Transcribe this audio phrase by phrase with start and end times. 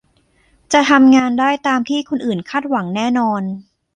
[0.73, 3.41] จะทำงานได้ตามที่คนอื่นคาดหวังแน่นอน